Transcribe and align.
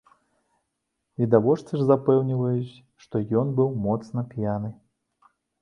Відавочцы 1.23 1.73
ж 1.83 1.85
запэўніваюць, 1.91 2.81
што 3.07 3.15
ён 3.43 3.47
быў 3.61 3.69
моцна 3.87 4.29
п'яны. 4.33 4.77